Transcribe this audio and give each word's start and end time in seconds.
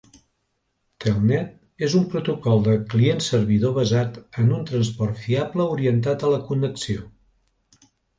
Telnet 1.03 1.49
és 1.87 1.95
un 1.99 2.07
protocol 2.13 2.63
de 2.67 2.73
client-servidor 2.93 3.75
basat 3.75 4.17
en 4.45 4.49
un 4.55 4.63
transport 4.71 5.21
fiable 5.27 5.69
orientat 5.75 6.25
a 6.27 6.33
la 6.33 6.41
connexió. 6.49 7.05